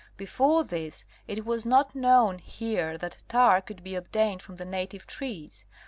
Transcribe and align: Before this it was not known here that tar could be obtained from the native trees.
Before 0.17 0.63
this 0.63 1.05
it 1.27 1.45
was 1.45 1.63
not 1.63 1.93
known 1.93 2.39
here 2.39 2.97
that 2.97 3.21
tar 3.27 3.61
could 3.61 3.83
be 3.83 3.93
obtained 3.93 4.41
from 4.41 4.55
the 4.55 4.65
native 4.65 5.05
trees. 5.05 5.67